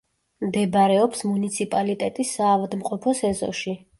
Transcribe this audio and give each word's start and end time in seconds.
მდებარეობს 0.45 1.21
მუნიციპალიტეტის 1.33 2.33
საავადმყოფოს 2.39 3.25
ეზოში. 3.33 3.79